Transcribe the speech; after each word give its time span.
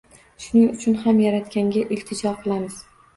Shuning 0.43 0.69
uchun 0.77 0.95
ham 1.03 1.19
Yaratganga 1.23 1.83
iltijo 1.97 2.33
qilamiz. 2.41 2.79